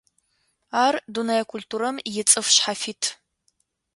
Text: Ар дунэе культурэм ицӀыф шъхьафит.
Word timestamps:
Ар 0.85 0.95
дунэе 1.13 1.43
культурэм 1.51 1.95
ицӀыф 2.19 2.47
шъхьафит. 2.55 3.03